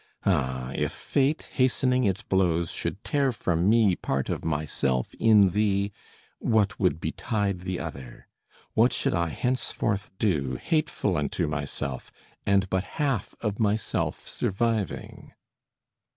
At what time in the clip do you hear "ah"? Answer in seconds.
0.25-0.71